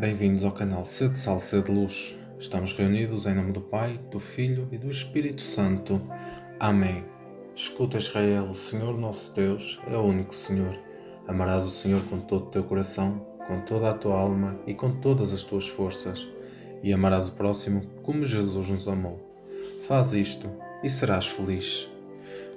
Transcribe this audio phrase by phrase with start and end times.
[0.00, 2.16] Bem-vindos ao canal C de Sal, C de Luz.
[2.38, 6.00] Estamos reunidos em nome do Pai, do Filho e do Espírito Santo.
[6.58, 7.04] Amém.
[7.54, 10.76] Escuta, Israel, o Senhor nosso Deus é o único Senhor.
[11.28, 14.98] Amarás o Senhor com todo o teu coração, com toda a tua alma e com
[14.98, 16.26] todas as tuas forças.
[16.82, 19.20] E amarás o próximo como Jesus nos amou.
[19.82, 20.50] Faz isto
[20.82, 21.88] e serás feliz.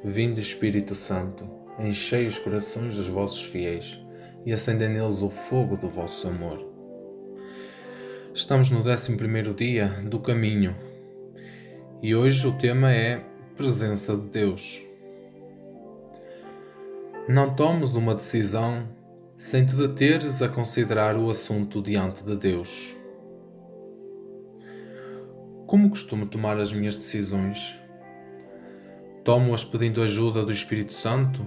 [0.03, 1.47] Vinde, Espírito Santo,
[1.77, 3.99] enchei os corações dos vossos fiéis
[4.45, 6.74] e acendei neles o fogo do vosso amor.
[8.35, 9.15] Estamos no 11
[9.55, 10.75] dia do caminho
[12.01, 13.23] e hoje o tema é
[13.55, 14.81] Presença de Deus.
[17.29, 18.89] Não tomes uma decisão
[19.37, 22.93] sem te deteres a considerar o assunto diante de Deus.
[25.65, 27.79] Como costumo tomar as minhas decisões?
[29.23, 31.41] Tomo-as pedindo ajuda do Espírito Santo,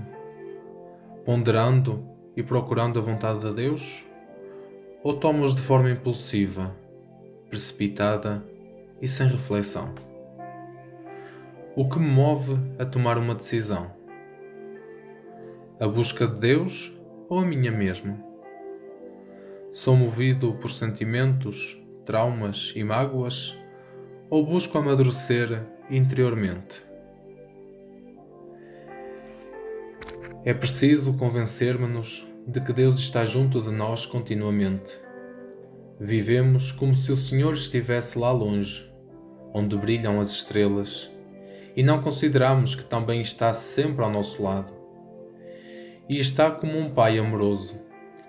[1.26, 2.02] ponderando
[2.34, 4.08] e procurando a vontade de Deus?
[5.08, 6.76] Ou tomo-os de forma impulsiva,
[7.48, 8.44] precipitada
[9.00, 9.94] e sem reflexão?
[11.74, 13.90] O que me move a tomar uma decisão?
[15.80, 16.94] A busca de Deus
[17.26, 18.22] ou a minha mesma?
[19.72, 23.58] Sou movido por sentimentos, traumas e mágoas
[24.28, 26.84] ou busco amadurecer interiormente?
[30.44, 34.98] É preciso convencermos-nos de que Deus está junto de nós continuamente.
[36.00, 38.90] Vivemos como se o Senhor estivesse lá longe,
[39.52, 41.12] onde brilham as estrelas,
[41.76, 44.72] e não consideramos que também está sempre ao nosso lado.
[46.08, 47.78] E está como um Pai amoroso,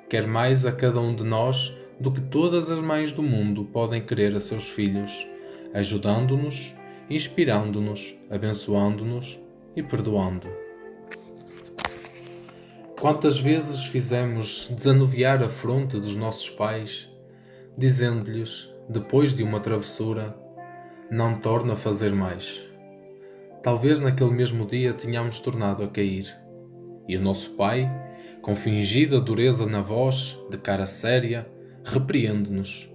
[0.09, 4.05] quer mais a cada um de nós do que todas as mães do mundo podem
[4.05, 5.25] querer a seus filhos,
[5.73, 6.75] ajudando-nos,
[7.09, 9.39] inspirando-nos, abençoando-nos
[9.77, 10.68] e perdoando.
[12.99, 17.09] Quantas vezes fizemos desanuviar a fronte dos nossos pais,
[17.77, 20.35] dizendo-lhes, depois de uma travessura,
[21.09, 22.61] não torna a fazer mais.
[23.63, 26.27] Talvez naquele mesmo dia tenhamos tornado a cair.
[27.07, 27.89] E o nosso pai,
[28.41, 31.49] com fingida dureza na voz, de cara séria,
[31.85, 32.93] repreende-nos,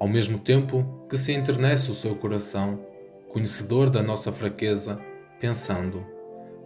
[0.00, 2.80] ao mesmo tempo que se enternece o seu coração,
[3.28, 4.98] conhecedor da nossa fraqueza,
[5.38, 6.02] pensando: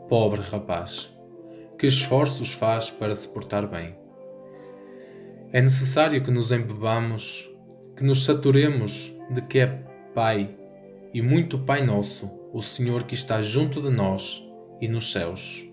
[0.09, 1.18] pobre rapaz
[1.79, 3.95] que esforços faz para se portar bem.
[5.53, 7.49] É necessário que nos embebamos,
[7.97, 9.67] que nos saturemos de que é
[10.15, 10.55] Pai
[11.15, 14.45] e muito Pai Nosso, o Senhor que está junto de nós
[14.81, 15.65] e nos céus.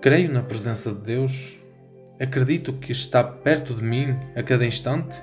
[0.00, 1.58] Creio na presença de Deus,
[2.18, 5.20] acredito que está perto de mim a cada instante,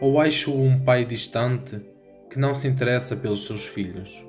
[0.00, 1.80] ou acho um Pai distante
[2.30, 4.25] que não se interessa pelos seus filhos?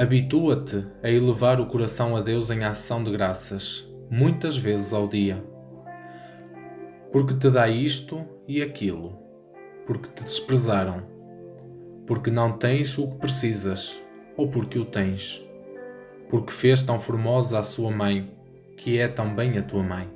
[0.00, 5.44] Habitua-te a elevar o coração a Deus em ação de graças, muitas vezes ao dia.
[7.12, 9.18] Porque te dá isto e aquilo,
[9.84, 11.02] porque te desprezaram,
[12.06, 14.02] porque não tens o que precisas,
[14.38, 15.46] ou porque o tens,
[16.30, 18.34] porque fez tão formosa a sua mãe,
[18.78, 20.08] que é também a tua mãe,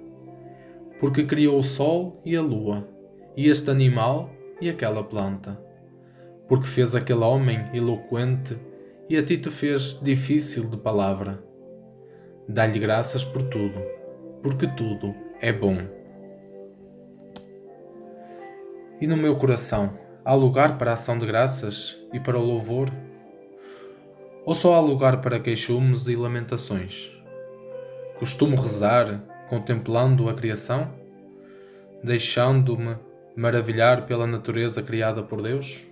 [0.98, 2.88] porque criou o sol e a lua,
[3.36, 4.30] e este animal
[4.62, 5.60] e aquela planta,
[6.48, 8.56] porque fez aquele homem eloquente
[9.08, 11.42] e a ti te fez difícil de palavra.
[12.48, 13.80] Dá-lhe graças por tudo,
[14.42, 15.78] porque tudo é bom.
[19.00, 22.88] E no meu coração há lugar para a ação de graças e para o louvor?
[24.46, 27.12] Ou só há lugar para queixumes e lamentações?
[28.18, 30.90] Costumo rezar contemplando a criação,
[32.02, 32.96] deixando-me
[33.36, 35.86] maravilhar pela natureza criada por Deus?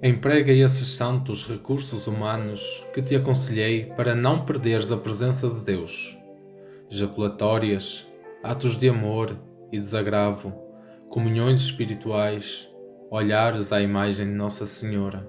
[0.00, 6.16] Emprega esses santos recursos humanos que te aconselhei para não perderes a presença de Deus.
[6.88, 8.06] Jaculatórias,
[8.40, 9.36] atos de amor
[9.72, 10.54] e desagravo,
[11.10, 12.72] comunhões espirituais,
[13.10, 15.28] olhares à imagem de Nossa Senhora.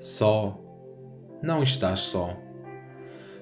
[0.00, 0.58] Só,
[1.42, 2.34] não estás só.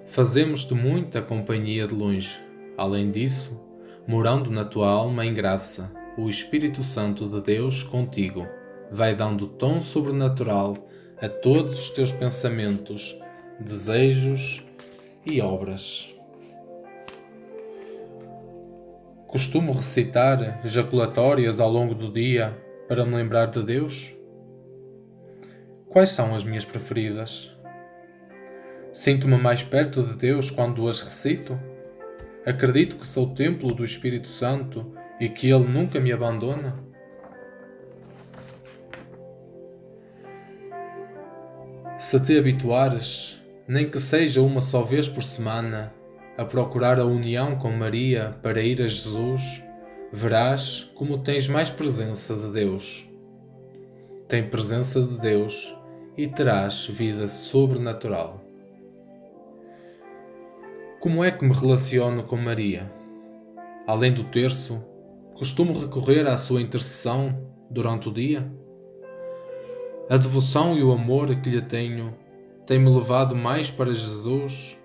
[0.05, 2.40] Fazemos-te muita companhia de longe.
[2.76, 3.64] Além disso,
[4.05, 8.44] morando na tua alma em graça, o Espírito Santo de Deus contigo
[8.92, 10.76] vai dando tom sobrenatural
[11.20, 13.18] a todos os teus pensamentos,
[13.58, 14.62] desejos
[15.24, 16.14] e obras.
[19.26, 22.54] Costumo recitar ejaculatórias ao longo do dia
[22.86, 24.12] para me lembrar de Deus?
[25.88, 27.56] Quais são as minhas preferidas?
[28.92, 31.58] Sinto-me mais perto de Deus quando as recito?
[32.44, 36.81] Acredito que sou o templo do Espírito Santo e que Ele nunca me abandona?
[42.12, 45.94] Se te habituares nem que seja uma só vez por semana,
[46.36, 49.62] a procurar a união com Maria para ir a Jesus,
[50.12, 53.10] verás como tens mais presença de Deus.
[54.28, 55.74] Tem presença de Deus
[56.14, 58.44] e terás vida sobrenatural.
[61.00, 62.92] Como é que me relaciono com Maria?
[63.86, 64.84] Além do terço,
[65.32, 68.52] costumo recorrer à sua intercessão durante o dia?
[70.10, 72.12] A devoção e o amor que lhe tenho
[72.66, 74.76] têm-me levado mais para Jesus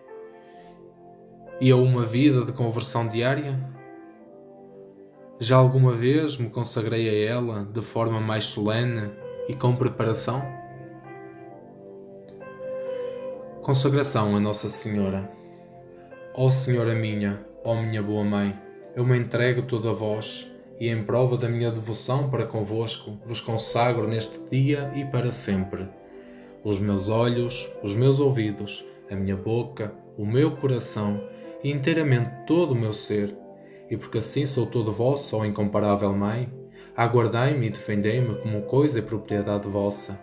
[1.60, 3.60] e a uma vida de conversão diária?
[5.40, 9.10] Já alguma vez me consagrei a ela de forma mais solene
[9.50, 10.42] e com preparação?
[13.63, 15.30] Consagração a Nossa Senhora.
[16.34, 18.58] Ó Senhora minha, ó minha boa Mãe,
[18.96, 23.41] eu me entrego toda a vós e em prova da minha devoção para convosco vos
[23.41, 25.88] consagro neste dia e para sempre.
[26.63, 31.21] Os meus olhos, os meus ouvidos, a minha boca, o meu coração
[31.63, 33.35] e inteiramente todo o meu ser,
[33.89, 36.51] e porque assim sou todo vosso, ó incomparável Mãe,
[36.95, 40.19] aguardai-me e defendei-me como coisa e propriedade vossa.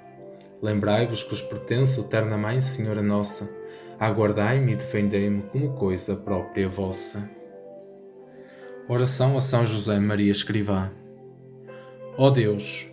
[0.62, 3.50] Lembrai-vos que os pertenço, eterna Mãe, Senhora Nossa,
[3.98, 7.28] aguardai-me e defendei-me como coisa própria vossa.
[8.86, 10.92] Oração a São José Maria Escrivá.
[12.18, 12.86] Ó Deus,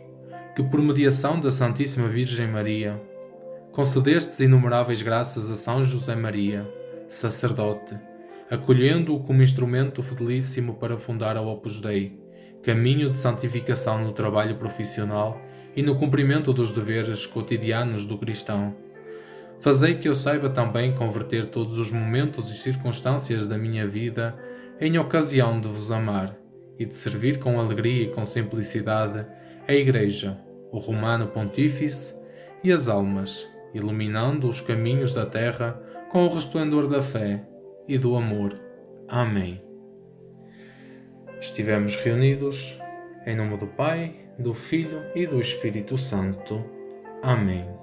[0.56, 3.02] que por mediação da Santíssima Virgem Maria,
[3.74, 6.66] concedestes inumeráveis graças a São José Maria,
[7.10, 8.00] sacerdote,
[8.50, 12.18] acolhendo-o como instrumento fidelíssimo para fundar a Opus Dei,
[12.64, 15.42] caminho de santificação no trabalho profissional
[15.76, 18.74] e no cumprimento dos deveres cotidianos do cristão.
[19.60, 24.34] Fazei que eu saiba também converter todos os momentos e circunstâncias da minha vida
[24.82, 26.36] em ocasião de vos amar
[26.80, 29.28] e de servir com alegria e com simplicidade
[29.68, 30.40] a Igreja,
[30.72, 32.16] o Romano Pontífice
[32.64, 35.80] e as almas, iluminando os caminhos da terra
[36.10, 37.46] com o resplendor da fé
[37.88, 38.60] e do amor.
[39.08, 39.62] Amém.
[41.40, 42.80] Estivemos reunidos
[43.28, 46.66] em nome do Pai, do Filho e do Espírito Santo.
[47.22, 47.81] Amém.